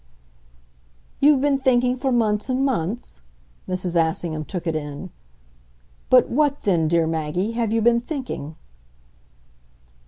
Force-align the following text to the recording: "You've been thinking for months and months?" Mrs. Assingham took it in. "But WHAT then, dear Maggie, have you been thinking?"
"You've 1.19 1.41
been 1.41 1.59
thinking 1.59 1.95
for 1.95 2.11
months 2.11 2.49
and 2.49 2.65
months?" 2.65 3.21
Mrs. 3.69 3.95
Assingham 3.95 4.45
took 4.45 4.65
it 4.65 4.75
in. 4.75 5.11
"But 6.09 6.27
WHAT 6.27 6.63
then, 6.63 6.87
dear 6.87 7.05
Maggie, 7.05 7.51
have 7.51 7.71
you 7.71 7.83
been 7.83 7.99
thinking?" 8.01 8.55